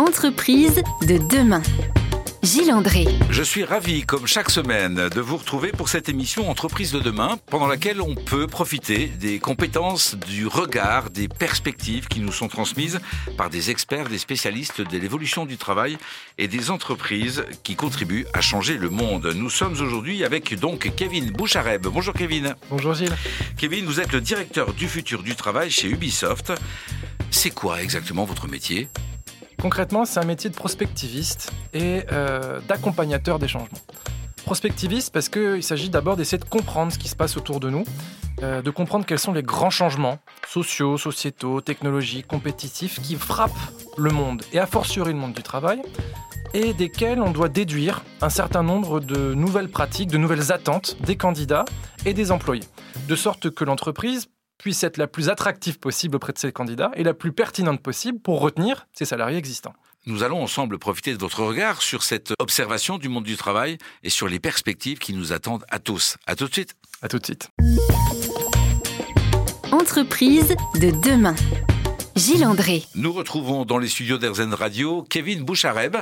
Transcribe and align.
Entreprise 0.00 0.82
de 1.06 1.18
demain. 1.28 1.60
Gilles 2.42 2.72
André. 2.72 3.04
Je 3.28 3.42
suis 3.42 3.64
ravi, 3.64 4.00
comme 4.04 4.26
chaque 4.26 4.48
semaine, 4.48 5.10
de 5.10 5.20
vous 5.20 5.36
retrouver 5.36 5.72
pour 5.72 5.90
cette 5.90 6.08
émission 6.08 6.48
Entreprise 6.48 6.90
de 6.92 7.00
demain, 7.00 7.38
pendant 7.50 7.66
laquelle 7.66 8.00
on 8.00 8.14
peut 8.14 8.46
profiter 8.46 9.08
des 9.08 9.38
compétences, 9.40 10.14
du 10.14 10.46
regard, 10.46 11.10
des 11.10 11.28
perspectives 11.28 12.08
qui 12.08 12.20
nous 12.20 12.32
sont 12.32 12.48
transmises 12.48 12.98
par 13.36 13.50
des 13.50 13.70
experts, 13.70 14.08
des 14.08 14.16
spécialistes 14.16 14.80
de 14.80 14.96
l'évolution 14.96 15.44
du 15.44 15.58
travail 15.58 15.98
et 16.38 16.48
des 16.48 16.70
entreprises 16.70 17.44
qui 17.62 17.76
contribuent 17.76 18.24
à 18.32 18.40
changer 18.40 18.78
le 18.78 18.88
monde. 18.88 19.26
Nous 19.36 19.50
sommes 19.50 19.74
aujourd'hui 19.82 20.24
avec 20.24 20.58
donc 20.58 20.90
Kevin 20.96 21.30
Bouchareb. 21.30 21.86
Bonjour 21.88 22.14
Kevin. 22.14 22.54
Bonjour 22.70 22.94
Gilles. 22.94 23.16
Kevin, 23.58 23.84
vous 23.84 24.00
êtes 24.00 24.12
le 24.12 24.22
directeur 24.22 24.72
du 24.72 24.88
futur 24.88 25.22
du 25.22 25.36
travail 25.36 25.70
chez 25.70 25.88
Ubisoft. 25.88 26.54
C'est 27.30 27.50
quoi 27.50 27.82
exactement 27.82 28.24
votre 28.24 28.48
métier? 28.48 28.88
Concrètement, 29.60 30.06
c'est 30.06 30.18
un 30.18 30.24
métier 30.24 30.48
de 30.48 30.54
prospectiviste 30.54 31.52
et 31.74 32.04
euh, 32.12 32.60
d'accompagnateur 32.66 33.38
des 33.38 33.48
changements. 33.48 33.78
Prospectiviste 34.44 35.12
parce 35.12 35.28
qu'il 35.28 35.62
s'agit 35.62 35.90
d'abord 35.90 36.16
d'essayer 36.16 36.38
de 36.38 36.48
comprendre 36.48 36.90
ce 36.92 36.98
qui 36.98 37.08
se 37.08 37.16
passe 37.16 37.36
autour 37.36 37.60
de 37.60 37.68
nous, 37.68 37.84
euh, 38.42 38.62
de 38.62 38.70
comprendre 38.70 39.04
quels 39.04 39.18
sont 39.18 39.32
les 39.32 39.42
grands 39.42 39.68
changements 39.70 40.18
sociaux, 40.48 40.96
sociétaux, 40.96 41.60
technologiques, 41.60 42.26
compétitifs 42.26 43.02
qui 43.02 43.16
frappent 43.16 43.50
le 43.98 44.10
monde 44.10 44.42
et 44.54 44.58
a 44.58 44.66
fortiori 44.66 45.12
le 45.12 45.18
monde 45.18 45.34
du 45.34 45.42
travail 45.42 45.82
et 46.54 46.72
desquels 46.72 47.20
on 47.20 47.30
doit 47.30 47.50
déduire 47.50 48.02
un 48.22 48.30
certain 48.30 48.62
nombre 48.62 48.98
de 49.00 49.34
nouvelles 49.34 49.68
pratiques, 49.68 50.08
de 50.08 50.18
nouvelles 50.18 50.52
attentes 50.52 50.96
des 51.04 51.16
candidats 51.16 51.66
et 52.06 52.14
des 52.14 52.32
employés, 52.32 52.64
de 53.08 53.14
sorte 53.14 53.50
que 53.50 53.64
l'entreprise 53.64 54.28
puisse 54.60 54.84
être 54.84 54.98
la 54.98 55.06
plus 55.06 55.28
attractive 55.28 55.78
possible 55.78 56.16
auprès 56.16 56.32
de 56.32 56.38
ses 56.38 56.52
candidats 56.52 56.90
et 56.94 57.02
la 57.02 57.14
plus 57.14 57.32
pertinente 57.32 57.82
possible 57.82 58.20
pour 58.20 58.40
retenir 58.40 58.86
ses 58.92 59.04
salariés 59.04 59.38
existants. 59.38 59.74
Nous 60.06 60.22
allons 60.22 60.42
ensemble 60.42 60.78
profiter 60.78 61.12
de 61.12 61.18
votre 61.18 61.42
regard 61.42 61.82
sur 61.82 62.02
cette 62.02 62.32
observation 62.38 62.98
du 62.98 63.08
monde 63.08 63.24
du 63.24 63.36
travail 63.36 63.76
et 64.02 64.10
sur 64.10 64.28
les 64.28 64.38
perspectives 64.38 64.98
qui 64.98 65.12
nous 65.12 65.32
attendent 65.32 65.64
à 65.70 65.78
tous. 65.78 66.16
À 66.26 66.36
tout 66.36 66.46
de 66.46 66.52
suite. 66.52 66.74
À 67.02 67.08
tout 67.08 67.18
de 67.18 67.24
suite. 67.24 67.50
Entreprise 69.72 70.54
de 70.80 70.90
demain. 70.90 71.34
Gilles 72.16 72.44
André. 72.44 72.84
Nous 72.94 73.12
retrouvons 73.12 73.64
dans 73.64 73.78
les 73.78 73.88
studios 73.88 74.18
d'Erzen 74.18 74.52
Radio 74.52 75.02
Kevin 75.08 75.42
Bouchareb. 75.42 75.96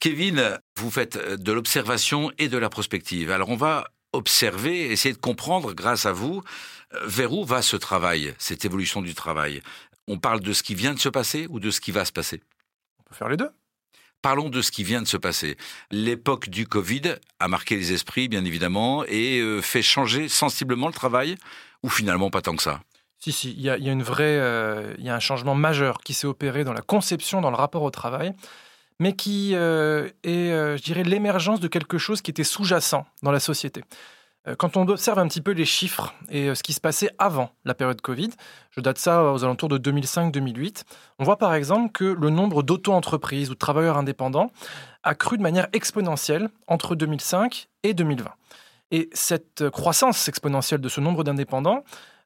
Kevin, 0.00 0.58
vous 0.76 0.90
faites 0.90 1.16
de 1.40 1.52
l'observation 1.52 2.30
et 2.38 2.48
de 2.48 2.58
la 2.58 2.68
prospective. 2.68 3.30
Alors 3.30 3.50
on 3.50 3.56
va 3.56 3.86
observer, 4.14 4.90
essayer 4.90 5.14
de 5.14 5.20
comprendre 5.20 5.72
grâce 5.72 6.06
à 6.06 6.12
vous 6.12 6.42
vers 7.04 7.32
où 7.32 7.44
va 7.44 7.62
ce 7.62 7.76
travail, 7.76 8.34
cette 8.38 8.64
évolution 8.64 9.02
du 9.02 9.14
travail? 9.14 9.62
On 10.06 10.18
parle 10.18 10.40
de 10.40 10.52
ce 10.52 10.62
qui 10.62 10.74
vient 10.74 10.94
de 10.94 10.98
se 10.98 11.08
passer 11.08 11.46
ou 11.50 11.60
de 11.60 11.70
ce 11.70 11.80
qui 11.80 11.90
va 11.90 12.04
se 12.04 12.12
passer? 12.12 12.42
On 13.00 13.02
peut 13.04 13.14
faire 13.14 13.28
les 13.28 13.36
deux. 13.36 13.50
Parlons 14.22 14.48
de 14.48 14.62
ce 14.62 14.70
qui 14.70 14.84
vient 14.84 15.02
de 15.02 15.06
se 15.06 15.18
passer. 15.18 15.56
L'époque 15.90 16.48
du 16.48 16.66
Covid 16.66 17.16
a 17.40 17.48
marqué 17.48 17.76
les 17.76 17.92
esprits, 17.92 18.28
bien 18.28 18.44
évidemment, 18.44 19.04
et 19.06 19.40
euh, 19.40 19.60
fait 19.60 19.82
changer 19.82 20.28
sensiblement 20.28 20.86
le 20.86 20.94
travail, 20.94 21.36
ou 21.82 21.90
finalement 21.90 22.30
pas 22.30 22.40
tant 22.40 22.56
que 22.56 22.62
ça? 22.62 22.80
Si, 23.18 23.32
si, 23.32 23.50
il 23.52 23.60
y 23.60 23.70
a, 23.70 23.76
une 23.76 24.02
vraie, 24.02 24.38
euh, 24.38 24.94
il 24.98 25.04
y 25.04 25.10
a 25.10 25.14
un 25.14 25.20
changement 25.20 25.54
majeur 25.54 25.98
qui 25.98 26.14
s'est 26.14 26.26
opéré 26.26 26.64
dans 26.64 26.72
la 26.72 26.80
conception, 26.80 27.40
dans 27.40 27.50
le 27.50 27.56
rapport 27.56 27.82
au 27.82 27.90
travail, 27.90 28.32
mais 29.00 29.14
qui 29.14 29.52
euh, 29.54 30.08
est, 30.22 30.50
je 30.50 30.82
dirais, 30.82 31.04
l'émergence 31.04 31.60
de 31.60 31.68
quelque 31.68 31.98
chose 31.98 32.22
qui 32.22 32.30
était 32.30 32.44
sous-jacent 32.44 33.04
dans 33.22 33.32
la 33.32 33.40
société. 33.40 33.82
Quand 34.58 34.76
on 34.76 34.86
observe 34.88 35.18
un 35.18 35.26
petit 35.26 35.40
peu 35.40 35.52
les 35.52 35.64
chiffres 35.64 36.12
et 36.28 36.54
ce 36.54 36.62
qui 36.62 36.74
se 36.74 36.80
passait 36.80 37.08
avant 37.16 37.48
la 37.64 37.72
période 37.72 38.02
Covid, 38.02 38.28
je 38.72 38.80
date 38.82 38.98
ça 38.98 39.32
aux 39.32 39.42
alentours 39.42 39.70
de 39.70 39.78
2005-2008, 39.78 40.82
on 41.18 41.24
voit 41.24 41.38
par 41.38 41.54
exemple 41.54 41.92
que 41.92 42.04
le 42.04 42.28
nombre 42.28 42.62
d'auto-entreprises 42.62 43.48
ou 43.48 43.54
de 43.54 43.58
travailleurs 43.58 43.96
indépendants 43.96 44.50
a 45.02 45.14
cru 45.14 45.38
de 45.38 45.42
manière 45.42 45.68
exponentielle 45.72 46.50
entre 46.66 46.94
2005 46.94 47.70
et 47.84 47.94
2020. 47.94 48.30
Et 48.90 49.08
cette 49.14 49.70
croissance 49.70 50.28
exponentielle 50.28 50.82
de 50.82 50.90
ce 50.90 51.00
nombre 51.00 51.24
d'indépendants 51.24 51.82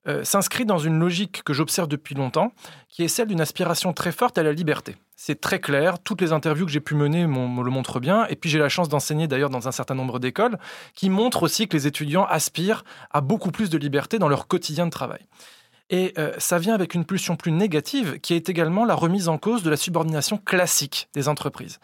euh, 0.06 0.24
s'inscrit 0.24 0.64
dans 0.64 0.78
une 0.78 0.98
logique 0.98 1.42
que 1.44 1.52
j'observe 1.52 1.88
depuis 1.88 2.14
longtemps, 2.14 2.52
qui 2.88 3.02
est 3.02 3.08
celle 3.08 3.28
d'une 3.28 3.40
aspiration 3.40 3.92
très 3.92 4.12
forte 4.12 4.38
à 4.38 4.42
la 4.42 4.52
liberté. 4.52 4.96
C'est 5.16 5.40
très 5.40 5.60
clair, 5.60 5.98
toutes 5.98 6.20
les 6.20 6.32
interviews 6.32 6.66
que 6.66 6.70
j'ai 6.70 6.80
pu 6.80 6.94
mener 6.94 7.26
me 7.26 7.62
le 7.62 7.70
montrent 7.70 7.98
bien, 7.98 8.26
et 8.28 8.36
puis 8.36 8.48
j'ai 8.48 8.60
la 8.60 8.68
chance 8.68 8.88
d'enseigner 8.88 9.26
d'ailleurs 9.26 9.50
dans 9.50 9.66
un 9.66 9.72
certain 9.72 9.96
nombre 9.96 10.20
d'écoles, 10.20 10.58
qui 10.94 11.10
montrent 11.10 11.42
aussi 11.42 11.66
que 11.66 11.76
les 11.76 11.86
étudiants 11.88 12.24
aspirent 12.24 12.84
à 13.10 13.20
beaucoup 13.20 13.50
plus 13.50 13.68
de 13.68 13.78
liberté 13.78 14.18
dans 14.18 14.28
leur 14.28 14.46
quotidien 14.46 14.86
de 14.86 14.90
travail. 14.90 15.26
Et 15.90 16.12
euh, 16.18 16.32
ça 16.38 16.58
vient 16.58 16.74
avec 16.74 16.94
une 16.94 17.04
pulsion 17.04 17.36
plus 17.36 17.52
négative, 17.52 18.20
qui 18.20 18.34
est 18.34 18.48
également 18.48 18.84
la 18.84 18.94
remise 18.94 19.28
en 19.28 19.38
cause 19.38 19.62
de 19.62 19.70
la 19.70 19.76
subordination 19.76 20.38
classique 20.38 21.08
des 21.14 21.28
entreprises 21.28 21.78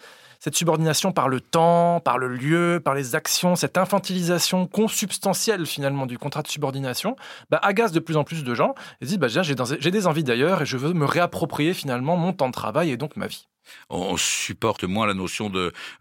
cette 0.44 0.56
subordination 0.56 1.10
par 1.10 1.30
le 1.30 1.40
temps, 1.40 2.00
par 2.00 2.18
le 2.18 2.28
lieu, 2.28 2.78
par 2.84 2.94
les 2.94 3.14
actions, 3.14 3.56
cette 3.56 3.78
infantilisation 3.78 4.66
consubstantielle 4.66 5.64
finalement 5.64 6.04
du 6.04 6.18
contrat 6.18 6.42
de 6.42 6.48
subordination, 6.48 7.16
bah, 7.48 7.58
agace 7.62 7.92
de 7.92 7.98
plus 7.98 8.18
en 8.18 8.24
plus 8.24 8.44
de 8.44 8.54
gens 8.54 8.74
et 9.00 9.06
disent 9.06 9.16
bah, 9.16 9.28
j'ai 9.28 9.90
des 9.90 10.06
envies 10.06 10.22
d'ailleurs 10.22 10.60
et 10.60 10.66
je 10.66 10.76
veux 10.76 10.92
me 10.92 11.06
réapproprier 11.06 11.72
finalement 11.72 12.18
mon 12.18 12.34
temps 12.34 12.48
de 12.48 12.52
travail 12.52 12.90
et 12.90 12.98
donc 12.98 13.16
ma 13.16 13.26
vie. 13.26 13.48
On 13.90 14.16
supporte 14.16 14.84
moins 14.84 15.06
la 15.06 15.14
notion 15.14 15.50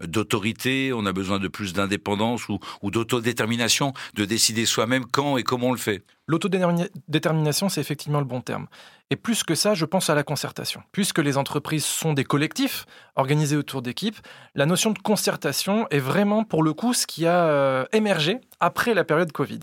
d'autorité, 0.02 0.92
on 0.94 1.06
a 1.06 1.14
besoin 1.14 1.40
de 1.40 1.48
plus 1.48 1.74
d'indépendance 1.74 2.50
ou, 2.50 2.60
ou 2.82 2.92
d'autodétermination, 2.92 3.94
de 4.14 4.26
décider 4.26 4.66
soi-même 4.66 5.06
quand 5.06 5.38
et 5.38 5.44
comment 5.44 5.68
on 5.68 5.72
le 5.72 5.78
fait. 5.78 6.04
L'autodétermination, 6.28 7.68
c'est 7.68 7.82
effectivement 7.82 8.20
le 8.20 8.26
bon 8.26 8.40
terme. 8.40 8.68
Et 9.10 9.16
plus 9.16 9.44
que 9.44 9.56
ça, 9.56 9.74
je 9.74 9.86
pense 9.86 10.10
à 10.10 10.16
la 10.16 10.24
concertation. 10.24 10.82
Puisque 10.92 11.20
les 11.20 11.38
entreprises 11.38 11.86
sont 11.86 12.14
des 12.14 12.24
collectifs 12.24 12.86
organisés 13.16 13.58
autour 13.58 13.82
d'équipes, 13.82 14.18
la 14.56 14.66
notion 14.66 14.92
de 14.92 15.00
concertation 15.00 15.88
est 15.90 16.00
vraiment, 16.00 16.46
pour 16.46 16.64
le 16.64 16.74
coup, 16.74 16.94
ce 16.94 17.06
qui 17.06 17.28
a 17.28 17.46
euh, 17.46 17.86
émergé 17.92 18.40
après 18.60 18.94
la 18.94 19.04
période 19.04 19.32
Covid 19.32 19.60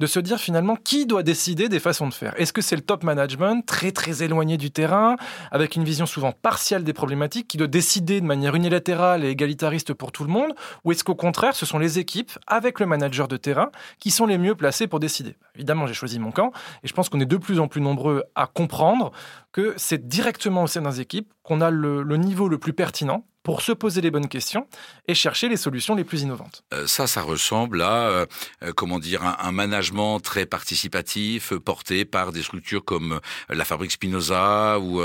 de 0.00 0.06
se 0.06 0.20
dire 0.20 0.38
finalement 0.38 0.76
qui 0.76 1.06
doit 1.06 1.24
décider 1.24 1.68
des 1.68 1.80
façons 1.80 2.06
de 2.06 2.14
faire? 2.14 2.32
Est-ce 2.40 2.52
que 2.52 2.62
c'est 2.62 2.76
le 2.76 2.82
top 2.82 3.02
management, 3.02 3.62
très 3.66 3.90
très 3.90 4.22
éloigné 4.22 4.56
du 4.56 4.70
terrain, 4.70 5.16
avec 5.50 5.74
une 5.74 5.82
vision 5.82 6.06
souvent 6.06 6.30
partielle 6.30 6.84
des 6.84 6.92
problématiques, 6.92 7.48
qui 7.48 7.56
doit 7.56 7.66
décider 7.66 8.20
de 8.20 8.26
manière 8.26 8.54
unilatérale 8.54 9.24
et 9.24 9.30
égalitariste 9.30 9.94
pour 9.94 10.12
tout 10.12 10.22
le 10.22 10.30
monde, 10.30 10.54
ou 10.84 10.92
est-ce 10.92 11.02
qu'au 11.02 11.16
contraire, 11.16 11.56
ce 11.56 11.66
sont 11.66 11.80
les 11.80 11.98
équipes, 11.98 12.30
avec 12.46 12.78
le 12.78 12.86
manager 12.86 13.26
de 13.26 13.36
terrain, 13.36 13.70
qui 13.98 14.12
sont 14.12 14.26
les 14.26 14.38
mieux 14.38 14.54
placés 14.54 14.86
pour 14.86 15.00
décider? 15.00 15.34
Évidemment, 15.56 15.88
j'ai 15.88 15.94
choisi 15.94 16.20
mon 16.20 16.30
camp, 16.30 16.52
et 16.84 16.88
je 16.88 16.92
pense 16.92 17.08
qu'on 17.08 17.20
est 17.20 17.26
de 17.26 17.36
plus 17.36 17.58
en 17.58 17.66
plus 17.66 17.80
nombreux 17.80 18.22
à 18.36 18.46
comprendre 18.46 19.10
que 19.52 19.74
c'est 19.76 20.08
directement 20.08 20.64
au 20.64 20.66
sein 20.66 20.82
des 20.82 21.00
équipes 21.00 21.32
qu'on 21.42 21.60
a 21.60 21.70
le, 21.70 22.02
le 22.02 22.16
niveau 22.16 22.48
le 22.48 22.58
plus 22.58 22.72
pertinent 22.72 23.24
pour 23.48 23.62
se 23.62 23.72
poser 23.72 24.02
les 24.02 24.10
bonnes 24.10 24.28
questions 24.28 24.66
et 25.06 25.14
chercher 25.14 25.48
les 25.48 25.56
solutions 25.56 25.94
les 25.94 26.04
plus 26.04 26.20
innovantes. 26.20 26.64
Euh, 26.74 26.86
ça, 26.86 27.06
ça 27.06 27.22
ressemble 27.22 27.80
à, 27.80 28.08
euh, 28.08 28.26
euh, 28.62 28.74
comment 28.74 28.98
dire, 28.98 29.22
un, 29.24 29.52
management 29.52 30.20
très 30.20 30.44
participatif 30.44 31.54
porté 31.54 32.04
par 32.04 32.30
des 32.32 32.42
structures 32.42 32.84
comme 32.84 33.20
la 33.48 33.64
Fabrique 33.64 33.92
Spinoza 33.92 34.78
ou, 34.78 35.00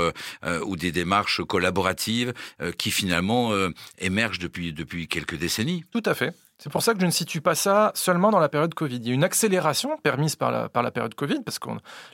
ou 0.66 0.76
des 0.76 0.92
démarches 0.92 1.42
collaboratives 1.42 2.34
qui 2.76 2.90
finalement 2.90 3.52
émergent 3.98 4.38
depuis, 4.38 4.74
depuis 4.74 5.08
quelques 5.08 5.36
décennies. 5.36 5.82
Tout 5.90 6.02
à 6.04 6.12
fait. 6.12 6.34
C'est 6.58 6.70
pour 6.70 6.82
ça 6.82 6.94
que 6.94 7.00
je 7.00 7.06
ne 7.06 7.10
situe 7.10 7.40
pas 7.40 7.56
ça 7.56 7.90
seulement 7.94 8.30
dans 8.30 8.38
la 8.38 8.48
période 8.48 8.74
Covid. 8.74 8.96
Il 8.96 9.08
y 9.08 9.10
a 9.10 9.14
une 9.14 9.24
accélération 9.24 9.96
permise 10.02 10.36
par 10.36 10.52
la, 10.52 10.90
période 10.90 11.14
Covid, 11.14 11.40
parce 11.44 11.58
que 11.58 11.68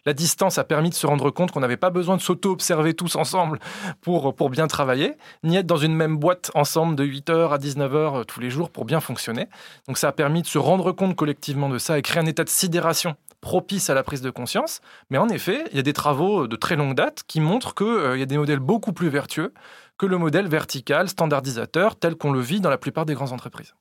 la 0.06 0.14
distance 0.14 0.56
a 0.56 0.64
permis 0.64 0.88
de 0.88 0.94
se 0.94 1.06
rendre 1.06 1.30
compte 1.30 1.50
qu'on 1.50 1.60
n'avait 1.60 1.76
pas 1.76 1.90
besoin 1.90 2.16
de 2.16 2.22
s'auto-observer 2.22 2.94
tous 2.94 3.16
ensemble 3.16 3.58
pour, 4.00 4.34
pour 4.34 4.48
bien 4.48 4.66
travailler, 4.66 5.14
ni 5.44 5.56
être 5.56 5.66
dans 5.66 5.76
une 5.76 5.94
même 5.94 6.16
boîte 6.16 6.50
ensemble 6.54 6.96
de 6.96 7.04
8h 7.04 7.50
à 7.50 7.58
19h 7.58 8.20
euh, 8.20 8.24
tous 8.24 8.40
les 8.40 8.50
jours 8.50 8.70
pour 8.70 8.86
bien 8.86 9.00
fonctionner. 9.00 9.48
Donc 9.86 9.98
ça 9.98 10.08
a 10.08 10.12
permis 10.12 10.40
de 10.40 10.46
se 10.46 10.58
rendre 10.58 10.92
compte 10.92 11.16
collectivement 11.16 11.68
de 11.68 11.78
ça 11.78 11.98
et 11.98 12.02
créer 12.02 12.22
un 12.22 12.26
état 12.26 12.44
de 12.44 12.48
sidération 12.48 13.16
propice 13.40 13.90
à 13.90 13.94
la 13.94 14.02
prise 14.02 14.20
de 14.20 14.30
conscience. 14.30 14.80
Mais 15.10 15.18
en 15.18 15.28
effet, 15.28 15.64
il 15.70 15.76
y 15.76 15.80
a 15.80 15.82
des 15.82 15.92
travaux 15.92 16.46
de 16.46 16.56
très 16.56 16.76
longue 16.76 16.94
date 16.94 17.22
qui 17.26 17.40
montrent 17.40 17.74
qu'il 17.74 17.86
euh, 17.86 18.18
y 18.18 18.22
a 18.22 18.26
des 18.26 18.38
modèles 18.38 18.58
beaucoup 18.58 18.92
plus 18.92 19.08
vertueux 19.08 19.52
que 20.00 20.06
le 20.06 20.16
modèle 20.16 20.48
vertical, 20.48 21.10
standardisateur, 21.10 21.94
tel 21.94 22.14
qu'on 22.14 22.32
le 22.32 22.40
vit 22.40 22.60
dans 22.60 22.70
la 22.70 22.78
plupart 22.78 23.04
des 23.04 23.12
grandes 23.12 23.32
entreprises. 23.32 23.74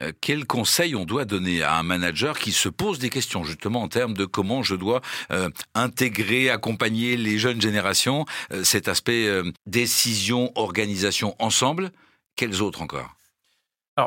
Euh, 0.00 0.10
quel 0.22 0.46
conseil 0.46 0.96
on 0.96 1.04
doit 1.04 1.26
donner 1.26 1.62
à 1.62 1.74
un 1.74 1.82
manager 1.82 2.38
qui 2.38 2.52
se 2.52 2.70
pose 2.70 2.98
des 2.98 3.10
questions 3.10 3.44
justement 3.44 3.82
en 3.82 3.88
termes 3.88 4.14
de 4.14 4.24
comment 4.24 4.62
je 4.62 4.74
dois 4.74 5.02
euh, 5.32 5.50
intégrer, 5.74 6.48
accompagner 6.48 7.18
les 7.18 7.36
jeunes 7.36 7.60
générations, 7.60 8.24
euh, 8.52 8.64
cet 8.64 8.88
aspect 8.88 9.28
décision, 9.66 10.50
organisation 10.54 11.36
ensemble? 11.38 11.90
Quels 12.36 12.62
autres 12.62 12.80
encore? 12.80 13.14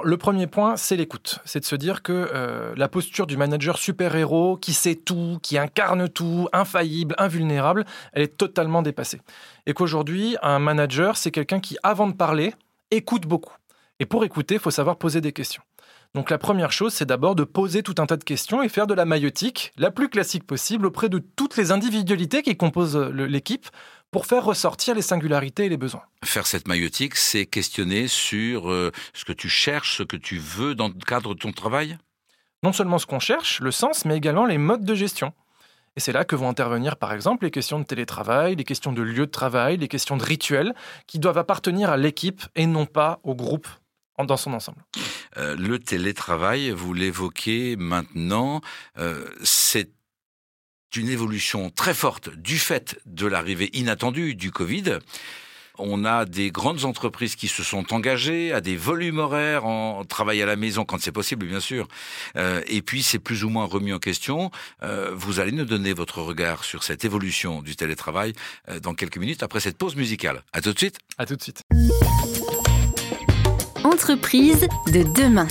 Le 0.03 0.17
premier 0.17 0.45
point, 0.45 0.77
c'est 0.77 0.95
l'écoute. 0.95 1.39
C'est 1.45 1.61
de 1.61 1.65
se 1.65 1.75
dire 1.75 2.03
que 2.03 2.73
la 2.75 2.87
posture 2.87 3.25
du 3.25 3.37
manager 3.37 3.77
super-héros 3.77 4.57
qui 4.57 4.73
sait 4.73 4.95
tout, 4.95 5.39
qui 5.41 5.57
incarne 5.57 6.07
tout, 6.07 6.47
infaillible, 6.53 7.15
invulnérable, 7.17 7.85
elle 8.13 8.21
est 8.21 8.37
totalement 8.37 8.81
dépassée. 8.81 9.19
Et 9.65 9.73
qu'aujourd'hui, 9.73 10.37
un 10.43 10.59
manager, 10.59 11.17
c'est 11.17 11.31
quelqu'un 11.31 11.59
qui, 11.59 11.77
avant 11.81 12.07
de 12.07 12.13
parler, 12.13 12.53
écoute 12.91 13.25
beaucoup. 13.25 13.55
Et 13.99 14.05
pour 14.05 14.23
écouter, 14.23 14.55
il 14.55 14.59
faut 14.59 14.71
savoir 14.71 14.97
poser 14.97 15.21
des 15.21 15.33
questions. 15.33 15.63
Donc 16.15 16.31
la 16.31 16.39
première 16.39 16.71
chose, 16.71 16.93
c'est 16.93 17.05
d'abord 17.05 17.35
de 17.35 17.43
poser 17.43 17.83
tout 17.83 17.95
un 17.99 18.07
tas 18.07 18.17
de 18.17 18.23
questions 18.23 18.63
et 18.63 18.69
faire 18.69 18.87
de 18.87 18.95
la 18.95 19.05
maïotique 19.05 19.71
la 19.77 19.91
plus 19.91 20.09
classique 20.09 20.43
possible 20.43 20.87
auprès 20.87 21.07
de 21.07 21.19
toutes 21.19 21.55
les 21.55 21.71
individualités 21.71 22.41
qui 22.41 22.57
composent 22.57 22.97
l'équipe 22.97 23.67
pour 24.11 24.25
faire 24.25 24.43
ressortir 24.43 24.95
les 24.95 25.01
singularités 25.01 25.65
et 25.65 25.69
les 25.69 25.77
besoins. 25.77 26.03
Faire 26.23 26.47
cette 26.47 26.67
maïotique, 26.67 27.15
c'est 27.15 27.45
questionner 27.45 28.07
sur 28.07 28.71
euh, 28.71 28.91
ce 29.13 29.25
que 29.25 29.33
tu 29.33 29.49
cherches, 29.49 29.97
ce 29.97 30.03
que 30.03 30.17
tu 30.17 30.37
veux 30.37 30.75
dans 30.75 30.87
le 30.87 31.05
cadre 31.05 31.33
de 31.35 31.39
ton 31.39 31.51
travail? 31.51 31.97
Non 32.63 32.73
seulement 32.73 32.99
ce 32.99 33.05
qu'on 33.05 33.19
cherche, 33.19 33.61
le 33.61 33.71
sens, 33.71 34.05
mais 34.05 34.17
également 34.17 34.45
les 34.45 34.57
modes 34.57 34.83
de 34.83 34.95
gestion. 34.95 35.33
Et 35.95 35.99
c'est 35.99 36.11
là 36.11 36.25
que 36.25 36.35
vont 36.35 36.49
intervenir 36.49 36.97
par 36.97 37.13
exemple 37.13 37.45
les 37.45 37.51
questions 37.51 37.79
de 37.79 37.85
télétravail, 37.85 38.55
les 38.55 38.63
questions 38.63 38.93
de 38.93 39.01
lieu 39.01 39.25
de 39.25 39.31
travail, 39.31 39.77
les 39.77 39.87
questions 39.87 40.17
de 40.17 40.23
rituels, 40.23 40.73
qui 41.07 41.19
doivent 41.19 41.37
appartenir 41.37 41.89
à 41.89 41.97
l'équipe 41.97 42.41
et 42.55 42.65
non 42.65 42.85
pas 42.85 43.19
au 43.23 43.35
groupe 43.35 43.67
dans 44.25 44.37
son 44.37 44.53
ensemble. 44.53 44.83
Euh, 45.37 45.55
le 45.55 45.79
télétravail, 45.79 46.71
vous 46.71 46.93
l'évoquez 46.93 47.75
maintenant, 47.77 48.61
euh, 48.97 49.25
c'est 49.43 49.91
une 50.95 51.09
évolution 51.09 51.69
très 51.69 51.93
forte 51.93 52.29
du 52.35 52.57
fait 52.57 52.99
de 53.05 53.27
l'arrivée 53.27 53.69
inattendue 53.73 54.35
du 54.35 54.51
Covid. 54.51 54.99
On 55.79 56.03
a 56.03 56.25
des 56.25 56.51
grandes 56.51 56.83
entreprises 56.83 57.35
qui 57.35 57.47
se 57.47 57.63
sont 57.63 57.93
engagées 57.93 58.51
à 58.51 58.59
des 58.59 58.75
volumes 58.75 59.19
horaires 59.19 59.65
en 59.65 60.03
travail 60.03 60.41
à 60.41 60.45
la 60.45 60.57
maison 60.57 60.83
quand 60.83 60.99
c'est 60.99 61.13
possible, 61.13 61.45
bien 61.47 61.61
sûr. 61.61 61.87
Euh, 62.35 62.61
et 62.67 62.81
puis 62.81 63.01
c'est 63.01 63.19
plus 63.19 63.45
ou 63.45 63.49
moins 63.49 63.65
remis 63.65 63.93
en 63.93 63.99
question. 63.99 64.51
Euh, 64.83 65.11
vous 65.15 65.39
allez 65.39 65.53
nous 65.53 65.65
donner 65.65 65.93
votre 65.93 66.21
regard 66.21 66.65
sur 66.65 66.83
cette 66.83 67.05
évolution 67.05 67.61
du 67.61 67.77
télétravail 67.77 68.33
euh, 68.67 68.81
dans 68.81 68.93
quelques 68.93 69.17
minutes 69.17 69.41
après 69.41 69.61
cette 69.61 69.77
pause 69.77 69.95
musicale. 69.95 70.43
À 70.51 70.61
tout 70.61 70.73
de 70.73 70.77
suite. 70.77 70.97
À 71.17 71.25
tout 71.25 71.37
de 71.37 71.41
suite. 71.41 71.63
Entreprise 73.85 74.67
de 74.87 75.03
demain. 75.13 75.47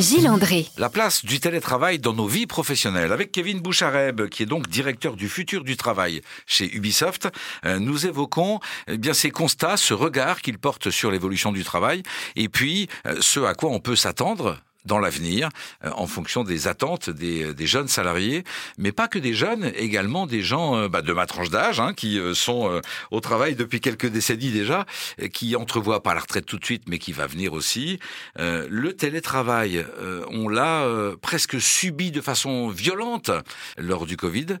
Gilles 0.00 0.28
André. 0.28 0.66
La 0.78 0.88
place 0.88 1.26
du 1.26 1.40
télétravail 1.40 1.98
dans 1.98 2.14
nos 2.14 2.26
vies 2.26 2.46
professionnelles. 2.46 3.12
Avec 3.12 3.32
Kevin 3.32 3.60
Bouchareb, 3.60 4.28
qui 4.28 4.42
est 4.42 4.46
donc 4.46 4.66
directeur 4.68 5.14
du 5.14 5.28
futur 5.28 5.62
du 5.62 5.76
travail 5.76 6.22
chez 6.46 6.74
Ubisoft, 6.74 7.28
euh, 7.66 7.78
nous 7.78 8.06
évoquons 8.06 8.60
eh 8.88 8.96
bien 8.96 9.12
ces 9.12 9.30
constats, 9.30 9.76
ce 9.76 9.92
regard 9.92 10.40
qu'il 10.40 10.58
porte 10.58 10.90
sur 10.90 11.10
l'évolution 11.10 11.52
du 11.52 11.64
travail, 11.64 12.02
et 12.34 12.48
puis 12.48 12.88
euh, 13.06 13.16
ce 13.20 13.40
à 13.40 13.52
quoi 13.52 13.70
on 13.70 13.80
peut 13.80 13.96
s'attendre 13.96 14.58
dans 14.84 14.98
l'avenir, 14.98 15.48
euh, 15.84 15.90
en 15.94 16.06
fonction 16.06 16.44
des 16.44 16.68
attentes 16.68 17.10
des, 17.10 17.44
euh, 17.44 17.54
des, 17.54 17.66
jeunes 17.66 17.88
salariés, 17.88 18.44
mais 18.78 18.92
pas 18.92 19.08
que 19.08 19.18
des 19.18 19.34
jeunes, 19.34 19.72
également 19.76 20.26
des 20.26 20.42
gens 20.42 20.76
euh, 20.76 20.88
bah, 20.88 21.02
de 21.02 21.12
ma 21.12 21.26
tranche 21.26 21.50
d'âge, 21.50 21.80
hein, 21.80 21.94
qui 21.94 22.18
sont 22.34 22.80
au 23.10 23.20
travail 23.20 23.54
depuis 23.54 23.80
quelques 23.80 24.06
décennies 24.06 24.50
déjà, 24.50 24.86
qui 25.32 25.56
entrevoient 25.56 26.02
pas 26.02 26.14
la 26.14 26.20
retraite 26.20 26.46
tout 26.46 26.58
de 26.58 26.64
suite, 26.64 26.84
mais 26.88 26.98
qui 26.98 27.12
va 27.12 27.26
venir 27.26 27.52
aussi. 27.52 27.98
le 28.36 28.92
télétravail, 28.92 29.84
on 30.30 30.48
l'a 30.48 30.86
presque 31.20 31.60
subi 31.60 32.10
de 32.10 32.20
façon 32.20 32.68
violente 32.68 33.30
lors 33.76 34.06
du 34.06 34.16
Covid. 34.16 34.58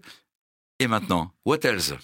Et 0.78 0.86
maintenant, 0.86 1.32
what 1.44 1.60
else? 1.64 1.94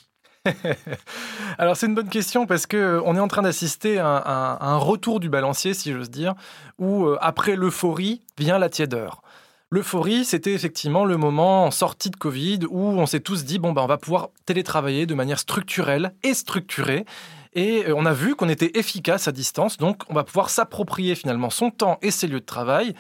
Alors 1.59 1.77
c'est 1.77 1.87
une 1.87 1.95
bonne 1.95 2.09
question 2.09 2.47
parce 2.47 2.67
que 2.67 2.77
euh, 2.77 3.03
on 3.05 3.17
est 3.17 3.21
en 3.21 3.29
train 3.29 3.43
d'assister 3.43 3.99
à, 3.99 4.59
un 4.61 4.77
retour 4.77 5.21
du 5.21 5.29
balancier, 5.29 5.75
si 5.75 5.93
j'ose 5.93 6.11
dire, 6.11 6.35
où 6.79 7.07
euh, 7.07 7.19
après 7.21 7.57
l'euphorie 7.57 8.23
vient 8.39 8.59
la 8.59 8.69
tiédeur. 8.69 9.23
L'euphorie, 9.71 10.25
c'était 10.25 10.53
effectivement 10.53 11.05
le 11.05 11.17
moment 11.17 11.65
en 11.65 11.71
sortie 11.73 12.11
de 12.11 12.17
Covid 12.17 12.61
où 12.71 12.81
on 12.81 13.07
s'est 13.07 13.21
tous 13.21 13.45
dit 13.45 13.59
bon 13.59 13.73
ben 13.73 13.83
on 13.83 13.87
va 13.87 13.99
pouvoir 13.99 14.29
télétravailler 14.45 15.07
de 15.07 15.15
manière 15.15 15.39
structurelle 15.39 16.15
et 16.23 16.35
structurée. 16.35 17.05
Et 17.53 17.87
euh, 17.87 17.95
on 17.97 18.07
a 18.07 18.13
vu 18.13 18.37
qu'on 18.37 18.49
était 18.49 18.79
efficace 18.79 19.29
à 19.29 19.33
distance, 19.33 19.77
donc 19.77 20.03
on 20.09 20.15
va 20.15 20.25
pouvoir 20.25 20.51
s'approprier 20.51 21.15
finalement 21.15 21.51
son 21.51 21.71
temps 21.71 21.99
et 22.03 22.11
ses 22.11 22.27
lieux 22.27 22.41
de 22.41 22.45
travail 22.45 22.95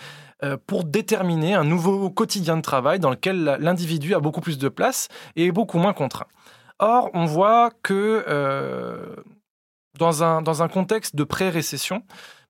pour 0.66 0.84
déterminer 0.84 1.54
un 1.54 1.64
nouveau 1.64 2.10
quotidien 2.10 2.58
de 2.58 2.62
travail 2.62 3.00
dans 3.00 3.08
lequel 3.08 3.56
l'individu 3.58 4.14
a 4.14 4.20
beaucoup 4.20 4.42
plus 4.42 4.58
de 4.58 4.68
place 4.68 5.08
et 5.34 5.46
est 5.46 5.50
beaucoup 5.50 5.78
moins 5.78 5.94
contraint. 5.94 6.26
Or, 6.78 7.10
on 7.14 7.24
voit 7.24 7.70
que 7.82 8.24
euh, 8.28 9.16
dans, 9.98 10.22
un, 10.22 10.42
dans 10.42 10.68
contexte 10.68 11.16
de 11.16 11.24
pré-récession, 11.24 12.02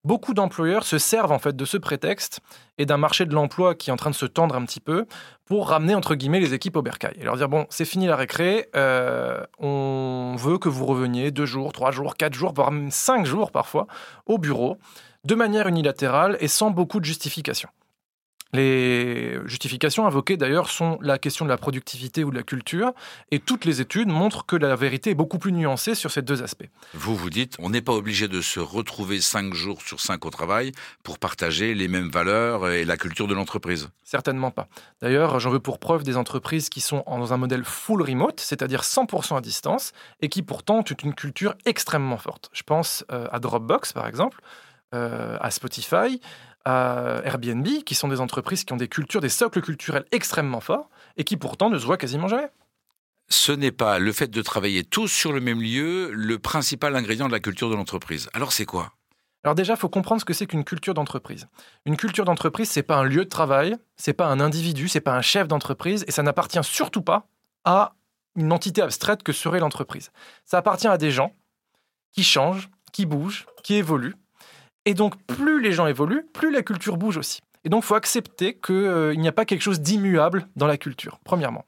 beaucoup 0.06 0.34
d'employeurs 0.34 0.84
se 0.84 0.98
servent 0.98 1.32
en 1.32 1.38
fait 1.38 1.54
de 1.54 1.64
ce 1.64 1.76
prétexte 1.76 2.40
et 2.78 2.86
d'un 2.86 2.96
marché 2.96 3.24
de 3.24 3.34
l'emploi 3.34 3.74
qui 3.74 3.90
est 3.90 3.92
en 3.92 3.96
train 3.96 4.10
de 4.10 4.14
se 4.14 4.26
tendre 4.26 4.54
un 4.56 4.64
petit 4.64 4.80
peu 4.80 5.06
pour 5.44 5.68
ramener 5.68 5.94
entre 5.94 6.14
guillemets 6.14 6.40
les 6.40 6.54
équipes 6.54 6.76
au 6.76 6.82
bercail 6.82 7.14
et 7.20 7.24
leur 7.24 7.36
dire 7.36 7.48
bon 7.48 7.66
c'est 7.70 7.84
fini 7.84 8.06
la 8.06 8.16
récré, 8.16 8.68
euh, 8.76 9.42
on 9.58 10.34
veut 10.38 10.58
que 10.58 10.68
vous 10.68 10.86
reveniez 10.86 11.30
deux 11.30 11.46
jours, 11.46 11.72
trois 11.72 11.90
jours, 11.90 12.16
quatre 12.16 12.34
jours, 12.34 12.52
voire 12.54 12.70
même 12.70 12.90
cinq 12.90 13.26
jours 13.26 13.50
parfois 13.50 13.86
au 14.26 14.38
bureau 14.38 14.78
de 15.24 15.34
manière 15.34 15.66
unilatérale 15.66 16.36
et 16.40 16.48
sans 16.48 16.70
beaucoup 16.70 17.00
de 17.00 17.04
justification. 17.04 17.68
Les 18.52 19.38
justifications 19.46 20.06
invoquées 20.06 20.36
d'ailleurs 20.36 20.70
sont 20.70 20.98
la 21.02 21.18
question 21.18 21.44
de 21.44 21.50
la 21.50 21.56
productivité 21.56 22.24
ou 22.24 22.30
de 22.30 22.36
la 22.36 22.42
culture, 22.42 22.92
et 23.30 23.38
toutes 23.38 23.64
les 23.64 23.80
études 23.80 24.08
montrent 24.08 24.46
que 24.46 24.56
la 24.56 24.76
vérité 24.76 25.10
est 25.10 25.14
beaucoup 25.14 25.38
plus 25.38 25.52
nuancée 25.52 25.94
sur 25.94 26.10
ces 26.10 26.22
deux 26.22 26.42
aspects. 26.42 26.68
Vous 26.94 27.16
vous 27.16 27.30
dites, 27.30 27.56
on 27.58 27.70
n'est 27.70 27.82
pas 27.82 27.92
obligé 27.92 28.28
de 28.28 28.40
se 28.40 28.60
retrouver 28.60 29.20
cinq 29.20 29.52
jours 29.52 29.82
sur 29.82 30.00
cinq 30.00 30.24
au 30.24 30.30
travail 30.30 30.72
pour 31.02 31.18
partager 31.18 31.74
les 31.74 31.88
mêmes 31.88 32.08
valeurs 32.08 32.70
et 32.70 32.84
la 32.84 32.96
culture 32.96 33.26
de 33.26 33.34
l'entreprise. 33.34 33.88
Certainement 34.04 34.50
pas. 34.52 34.68
D'ailleurs, 35.02 35.40
j'en 35.40 35.50
veux 35.50 35.60
pour 35.60 35.78
preuve 35.78 36.04
des 36.04 36.16
entreprises 36.16 36.68
qui 36.68 36.80
sont 36.80 37.02
dans 37.06 37.32
un 37.32 37.36
modèle 37.36 37.64
full 37.64 38.02
remote, 38.02 38.40
c'est-à-dire 38.40 38.82
100% 38.82 39.36
à 39.36 39.40
distance, 39.40 39.92
et 40.20 40.28
qui 40.28 40.42
pourtant 40.42 40.78
ont 40.78 40.82
une 40.82 41.14
culture 41.14 41.54
extrêmement 41.64 42.18
forte. 42.18 42.48
Je 42.52 42.62
pense 42.62 43.04
euh, 43.10 43.26
à 43.32 43.40
Dropbox 43.40 43.92
par 43.92 44.06
exemple, 44.06 44.40
euh, 44.94 45.36
à 45.40 45.50
Spotify, 45.50 46.20
à 46.66 47.20
Airbnb, 47.24 47.64
qui 47.84 47.94
sont 47.94 48.08
des 48.08 48.20
entreprises 48.20 48.64
qui 48.64 48.72
ont 48.72 48.76
des 48.76 48.88
cultures, 48.88 49.20
des 49.20 49.28
socles 49.28 49.62
culturels 49.62 50.04
extrêmement 50.10 50.60
forts 50.60 50.90
et 51.16 51.22
qui 51.22 51.36
pourtant 51.36 51.70
ne 51.70 51.78
se 51.78 51.86
voient 51.86 51.96
quasiment 51.96 52.26
jamais. 52.26 52.50
Ce 53.28 53.52
n'est 53.52 53.70
pas 53.70 54.00
le 54.00 54.12
fait 54.12 54.26
de 54.26 54.42
travailler 54.42 54.82
tous 54.82 55.06
sur 55.06 55.32
le 55.32 55.40
même 55.40 55.62
lieu 55.62 56.10
le 56.12 56.38
principal 56.40 56.96
ingrédient 56.96 57.28
de 57.28 57.32
la 57.32 57.38
culture 57.38 57.70
de 57.70 57.76
l'entreprise. 57.76 58.28
Alors 58.32 58.52
c'est 58.52 58.66
quoi? 58.66 58.92
Alors 59.44 59.54
déjà, 59.54 59.74
il 59.74 59.78
faut 59.78 59.88
comprendre 59.88 60.20
ce 60.20 60.24
que 60.24 60.32
c'est 60.32 60.48
qu'une 60.48 60.64
culture 60.64 60.92
d'entreprise. 60.92 61.46
Une 61.84 61.96
culture 61.96 62.24
d'entreprise, 62.24 62.68
c'est 62.68 62.82
pas 62.82 62.96
un 62.96 63.04
lieu 63.04 63.24
de 63.24 63.30
travail, 63.30 63.76
c'est 63.94 64.12
pas 64.12 64.26
un 64.26 64.40
individu, 64.40 64.88
c'est 64.88 65.00
pas 65.00 65.14
un 65.14 65.22
chef 65.22 65.46
d'entreprise, 65.46 66.04
et 66.08 66.10
ça 66.10 66.24
n'appartient 66.24 66.58
surtout 66.64 67.02
pas 67.02 67.28
à 67.64 67.94
une 68.34 68.52
entité 68.52 68.82
abstraite 68.82 69.22
que 69.22 69.32
serait 69.32 69.60
l'entreprise. 69.60 70.10
Ça 70.44 70.58
appartient 70.58 70.88
à 70.88 70.98
des 70.98 71.12
gens 71.12 71.32
qui 72.10 72.24
changent, 72.24 72.68
qui 72.92 73.06
bougent, 73.06 73.46
qui 73.62 73.74
évoluent, 73.74 74.16
et 74.86 74.94
donc, 74.94 75.16
plus 75.26 75.60
les 75.60 75.72
gens 75.72 75.86
évoluent, 75.86 76.24
plus 76.32 76.50
la 76.50 76.62
culture 76.62 76.96
bouge 76.96 77.18
aussi. 77.18 77.40
Et 77.64 77.68
donc, 77.68 77.82
il 77.82 77.86
faut 77.86 77.96
accepter 77.96 78.54
qu'il 78.54 78.74
euh, 78.76 79.14
n'y 79.16 79.26
a 79.26 79.32
pas 79.32 79.44
quelque 79.44 79.62
chose 79.62 79.80
d'immuable 79.80 80.46
dans 80.54 80.68
la 80.68 80.78
culture, 80.78 81.18
premièrement. 81.24 81.64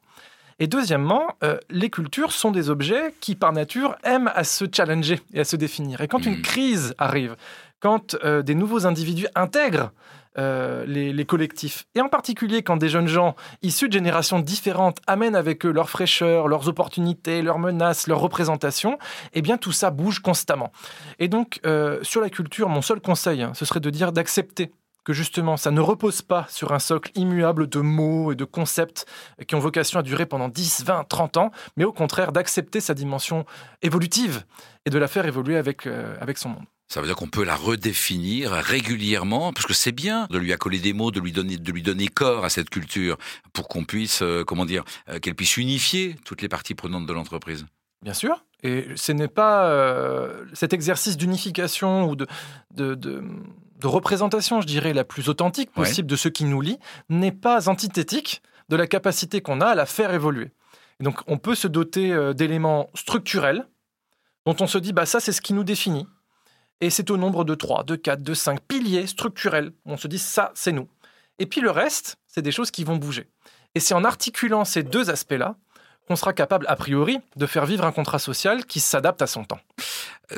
Et 0.61 0.69
deuxièmement, 0.69 1.37
euh, 1.43 1.59
les 1.69 1.91
cultures 1.91 2.33
sont 2.33 2.53
des 2.53 2.71
objets 2.71 3.15
qui, 3.21 3.35
par 3.35 3.53
nature, 3.53 3.97
aiment 4.05 4.31
à 4.35 4.45
se 4.45 4.65
challenger 4.73 5.21
et 5.35 5.41
à 5.41 5.45
se 5.45 5.57
définir. 5.57 6.01
Et 6.01 6.09
quand 6.09 6.25
une 6.25 6.39
hmm. 6.39 6.43
crise 6.43 6.95
arrive, 6.99 7.37
quand 7.81 8.17
euh, 8.25 8.43
des 8.43 8.55
nouveaux 8.55 8.87
individus 8.87 9.27
intègrent 9.35 9.91
euh, 10.37 10.85
les, 10.87 11.25
collectifs. 11.25 11.87
Et 11.95 12.01
en 12.01 12.09
particulier 12.09 12.63
quand 12.63 12.77
des 12.77 12.89
jeunes 12.89 13.09
gens 13.09 13.35
issus 13.63 13.89
de 13.89 13.93
générations 13.93 14.41
différentes 14.41 14.99
amènent 15.07 15.37
avec 15.37 15.65
eux 15.67 15.71
leur 15.71 15.91
fraîcheur, 15.91 16.49
leurs 16.49 16.69
opportunités, 16.69 17.43
leurs 17.43 17.59
menaces, 17.59 18.07
leurs 18.07 18.21
représentations, 18.21 18.99
eh 19.35 19.43
bien 19.43 19.59
tout 19.59 19.73
ça 19.73 19.91
bouge 19.91 20.21
constamment. 20.21 20.73
Et 21.19 21.29
donc 21.29 21.61
euh, 21.67 21.99
sur 22.03 22.21
la 22.21 22.31
culture, 22.31 22.69
mon 22.69 22.83
seul 22.83 23.01
conseil, 23.01 23.43
hein, 23.43 23.53
ce 23.55 23.65
serait 23.65 23.81
de 23.81 23.91
dire 23.91 24.13
d'accepter 24.13 24.73
que 25.09 25.15
justement 25.15 25.57
ça 25.57 25.71
ne 25.71 25.81
repose 25.81 26.21
pas 26.21 26.47
sur 26.51 26.73
un 26.73 26.79
socle 26.79 27.11
immuable 27.15 27.67
de 27.67 27.81
mots 27.81 28.31
et 28.33 28.37
de 28.37 28.45
concepts 28.45 29.07
qui 29.47 29.55
ont 29.55 29.59
vocation 29.59 29.99
à 29.99 30.03
durer 30.03 30.27
pendant 30.27 30.49
10, 30.49 30.85
20, 30.85 31.05
30 31.05 31.39
ans, 31.39 31.51
mais 31.79 31.85
au 31.85 31.93
contraire 31.93 32.31
d'accepter 32.31 32.81
sa 32.81 32.93
dimension 32.93 33.47
évolutive 33.81 34.45
et 34.85 34.91
de 34.91 34.99
la 34.99 35.09
faire 35.09 35.25
évoluer 35.25 35.57
avec, 35.57 35.87
euh, 35.87 36.15
avec 36.21 36.37
son 36.37 36.51
monde. 36.51 36.67
Ça 36.89 37.03
veut 37.03 37.07
dire 37.07 37.17
qu'on 37.17 37.29
peut 37.29 37.45
la 37.45 37.55
redéfinir 37.55 38.51
régulièrement, 38.53 39.53
parce 39.53 39.67
que 39.67 39.75
c'est 39.75 39.93
bien 39.93 40.27
de 40.31 40.39
lui 40.39 40.55
accoler 40.55 40.79
des 40.79 40.95
mots, 40.95 41.11
de 41.11 41.21
lui 41.21 41.33
donner, 41.33 41.59
de 41.59 41.73
lui 41.73 41.83
donner 41.83 42.09
corps 42.09 42.47
à 42.47 42.49
cette 42.49 42.71
culture, 42.71 43.19
pour 43.53 43.69
qu'on 43.69 43.85
puisse, 43.85 44.23
euh, 44.23 44.43
comment 44.43 44.65
dire, 44.65 44.85
euh, 45.11 45.19
qu'elle 45.19 45.35
puisse 45.35 45.59
unifier 45.59 46.17
toutes 46.25 46.41
les 46.41 46.49
parties 46.49 46.75
prenantes 46.75 47.05
de 47.05 47.13
l'entreprise. 47.13 47.67
Bien 48.01 48.15
sûr. 48.15 48.43
Et 48.63 48.87
ce 48.97 49.13
n'est 49.13 49.29
pas 49.29 49.67
euh, 49.67 50.47
cet 50.55 50.73
exercice 50.73 51.19
d'unification 51.19 52.09
ou 52.09 52.17
de, 52.17 52.27
de, 52.75 52.95
de, 52.95 53.23
représentation, 53.85 54.63
je 54.63 54.67
dirais, 54.67 54.95
la 54.95 55.05
plus 55.05 55.29
authentique 55.29 55.71
possible 55.71 56.09
de 56.09 56.17
ce 56.17 56.29
qui 56.29 56.45
nous 56.45 56.63
lie, 56.63 56.79
n'est 57.11 57.33
pas 57.33 57.69
antithétique 57.69 58.41
de 58.71 58.77
la 58.77 58.87
capacité 58.87 59.43
qu'on 59.43 59.61
a 59.61 59.67
à 59.67 59.75
la 59.75 59.87
faire 59.87 60.13
évoluer. 60.13 60.53
donc, 61.01 61.21
on 61.27 61.39
peut 61.39 61.55
se 61.55 61.69
doter 61.69 62.33
d'éléments 62.35 62.91
structurels 62.95 63.69
dont 64.47 64.57
on 64.61 64.67
se 64.67 64.79
dit, 64.79 64.93
bah 64.93 65.07
ça, 65.07 65.21
c'est 65.21 65.33
ce 65.33 65.41
qui 65.41 65.53
nous 65.53 65.65
définit 65.65 66.07
et 66.81 66.91
c'est 66.91 67.11
au 67.11 67.17
nombre 67.17 67.45
de 67.45 67.55
3, 67.55 67.85
de 67.85 67.97
4, 67.97 68.23
de 68.23 68.35
5 68.35 68.61
piliers 68.61 69.07
structurels. 69.07 69.73
On 69.85 69.97
se 69.97 70.09
dit 70.09 70.19
ça, 70.19 70.53
c'est 70.55 70.73
nous. 70.73 70.89
Et 71.39 71.47
puis 71.47 71.61
le 71.61 71.71
reste, 71.71 72.17
c'est 72.27 72.43
des 72.43 72.53
choses 72.53 72.71
qui 72.71 72.85
vont 72.85 72.97
bouger. 72.97 73.29
Et 73.75 73.81
c'est 73.81 73.95
en 73.95 74.05
articulant 74.05 74.65
ces 74.65 74.83
deux 74.83 75.11
aspects-là 75.11 75.57
qu'on 76.07 76.17
sera 76.17 76.33
capable, 76.33 76.67
a 76.69 76.77
priori, 76.77 77.21
de 77.37 77.47
faire 77.47 77.67
vivre 77.67 77.85
un 77.85 77.93
contrat 77.93 78.19
social 78.19 78.65
qui 78.65 78.81
s'adapte 78.81 79.21
à 79.21 79.27
son 79.27 79.45
temps. 79.45 79.61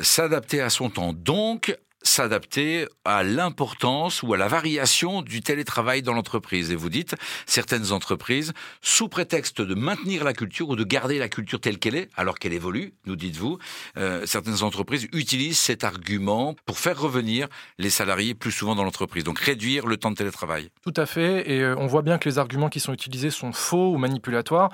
S'adapter 0.01 0.61
à 0.61 0.69
son 0.69 0.89
temps. 0.89 1.13
Donc, 1.13 1.77
s'adapter 2.03 2.87
à 3.05 3.23
l'importance 3.23 4.23
ou 4.23 4.33
à 4.33 4.37
la 4.37 4.47
variation 4.47 5.21
du 5.21 5.41
télétravail 5.41 6.01
dans 6.01 6.13
l'entreprise. 6.13 6.71
Et 6.71 6.75
vous 6.75 6.89
dites, 6.89 7.15
certaines 7.45 7.91
entreprises, 7.91 8.53
sous 8.81 9.07
prétexte 9.07 9.61
de 9.61 9.75
maintenir 9.75 10.23
la 10.23 10.33
culture 10.33 10.69
ou 10.69 10.75
de 10.75 10.83
garder 10.83 11.19
la 11.19 11.29
culture 11.29 11.59
telle 11.59 11.77
qu'elle 11.77 11.95
est, 11.95 12.09
alors 12.15 12.39
qu'elle 12.39 12.53
évolue, 12.53 12.93
nous 13.05 13.15
dites-vous, 13.15 13.57
euh, 13.97 14.25
certaines 14.25 14.63
entreprises 14.63 15.07
utilisent 15.13 15.59
cet 15.59 15.83
argument 15.83 16.55
pour 16.65 16.79
faire 16.79 16.99
revenir 16.99 17.47
les 17.77 17.89
salariés 17.89 18.33
plus 18.33 18.51
souvent 18.51 18.75
dans 18.75 18.83
l'entreprise, 18.83 19.23
donc 19.23 19.39
réduire 19.39 19.87
le 19.87 19.97
temps 19.97 20.11
de 20.11 20.15
télétravail. 20.15 20.69
Tout 20.83 20.93
à 20.95 21.05
fait, 21.05 21.49
et 21.49 21.61
euh, 21.61 21.75
on 21.77 21.87
voit 21.87 22.01
bien 22.01 22.17
que 22.17 22.27
les 22.27 22.37
arguments 22.37 22.69
qui 22.69 22.79
sont 22.79 22.93
utilisés 22.93 23.31
sont 23.31 23.51
faux 23.51 23.93
ou 23.93 23.97
manipulatoires. 23.97 24.69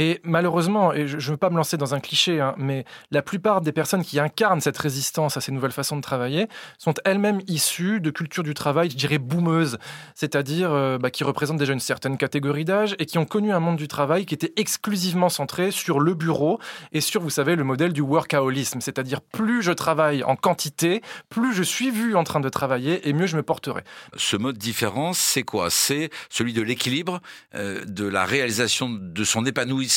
Et 0.00 0.20
malheureusement, 0.22 0.92
et 0.92 1.08
je 1.08 1.16
ne 1.16 1.32
veux 1.32 1.36
pas 1.36 1.50
me 1.50 1.56
lancer 1.56 1.76
dans 1.76 1.92
un 1.92 1.98
cliché, 1.98 2.40
hein, 2.40 2.54
mais 2.56 2.84
la 3.10 3.20
plupart 3.20 3.60
des 3.60 3.72
personnes 3.72 4.04
qui 4.04 4.20
incarnent 4.20 4.60
cette 4.60 4.78
résistance 4.78 5.36
à 5.36 5.40
ces 5.40 5.50
nouvelles 5.50 5.72
façons 5.72 5.96
de 5.96 6.02
travailler 6.02 6.46
sont 6.78 6.94
elles-mêmes 7.04 7.40
issues 7.48 8.00
de 8.00 8.10
cultures 8.10 8.44
du 8.44 8.54
travail, 8.54 8.90
je 8.90 8.96
dirais 8.96 9.18
boumeuses, 9.18 9.76
c'est-à-dire 10.14 10.70
euh, 10.72 10.98
bah, 10.98 11.10
qui 11.10 11.24
représentent 11.24 11.58
déjà 11.58 11.72
une 11.72 11.80
certaine 11.80 12.16
catégorie 12.16 12.64
d'âge 12.64 12.94
et 13.00 13.06
qui 13.06 13.18
ont 13.18 13.24
connu 13.24 13.50
un 13.52 13.58
monde 13.58 13.76
du 13.76 13.88
travail 13.88 14.24
qui 14.24 14.34
était 14.34 14.52
exclusivement 14.56 15.30
centré 15.30 15.72
sur 15.72 15.98
le 15.98 16.14
bureau 16.14 16.60
et 16.92 17.00
sur, 17.00 17.20
vous 17.20 17.30
savez, 17.30 17.56
le 17.56 17.64
modèle 17.64 17.92
du 17.92 18.00
workaholisme, 18.00 18.80
c'est-à-dire 18.80 19.20
plus 19.20 19.62
je 19.62 19.72
travaille 19.72 20.22
en 20.22 20.36
quantité, 20.36 21.02
plus 21.28 21.52
je 21.52 21.64
suis 21.64 21.90
vu 21.90 22.14
en 22.14 22.22
train 22.22 22.38
de 22.38 22.48
travailler 22.48 23.08
et 23.08 23.12
mieux 23.12 23.26
je 23.26 23.36
me 23.36 23.42
porterai. 23.42 23.82
Ce 24.14 24.36
mode 24.36 24.58
différence, 24.58 25.18
c'est 25.18 25.42
quoi? 25.42 25.70
C'est 25.70 26.10
celui 26.30 26.52
de 26.52 26.62
l'équilibre, 26.62 27.20
euh, 27.56 27.84
de 27.84 28.06
la 28.06 28.24
réalisation 28.24 28.88
de 28.90 29.24
son 29.24 29.44
épanouissement 29.44 29.87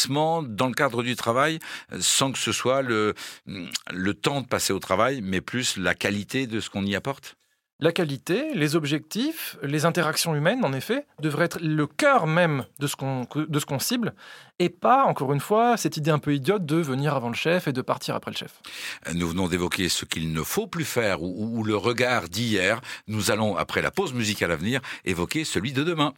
dans 0.42 0.68
le 0.68 0.74
cadre 0.74 1.04
du 1.04 1.16
travail, 1.16 1.60
sans 2.00 2.32
que 2.32 2.40
ce 2.40 2.52
soit 2.52 2.82
le, 2.82 3.14
le 3.46 4.14
temps 4.14 4.42
de 4.42 4.48
passer 4.48 4.74
au 4.74 4.80
travail, 4.80 5.22
mais 5.22 5.42
plus 5.42 5.78
la 5.78 5.96
qualité 5.96 6.48
de 6.48 6.60
ce 6.60 6.70
qu'on 6.70 6.86
y 6.86 6.96
apporte 6.96 7.36
la 7.82 7.92
qualité, 7.92 8.54
les 8.54 8.76
objectifs, 8.76 9.58
les 9.64 9.86
interactions 9.86 10.36
humaines, 10.36 10.64
en 10.64 10.72
effet, 10.72 11.08
devraient 11.20 11.46
être 11.46 11.60
le 11.60 11.88
cœur 11.88 12.28
même 12.28 12.66
de 12.78 12.86
ce 12.86 12.96
qu'on 12.96 13.80
cible, 13.80 14.14
et 14.60 14.70
pas, 14.70 15.06
encore 15.06 15.34
une 15.34 15.40
fois, 15.40 15.78
cette 15.78 15.98
idée 15.98 16.12
un 16.12 16.20
peu 16.20 16.36
idiote 16.36 16.64
de 16.64 16.76
venir 16.76 17.16
avant 17.16 17.30
le 17.30 17.36
chef 17.36 17.68
et 17.68 17.74
de 17.74 17.82
partir 17.82 18.14
après 18.14 18.30
le 18.30 18.38
chef. 18.38 18.62
Nous 19.16 19.28
venons 19.28 19.48
d'évoquer 19.48 19.90
ce 19.90 20.06
qu'il 20.06 20.32
ne 20.32 20.44
faut 20.44 20.68
plus 20.68 20.86
faire, 20.86 21.24
ou, 21.24 21.58
ou 21.58 21.64
le 21.64 21.76
regard 21.76 22.30
d'hier. 22.30 22.82
Nous 23.08 23.32
allons, 23.32 23.58
après 23.58 23.82
la 23.82 23.90
pause 23.90 24.14
musicale 24.14 24.52
à 24.52 24.56
venir, 24.56 24.80
évoquer 25.04 25.44
celui 25.44 25.74
de 25.74 25.84
demain. 25.84 26.14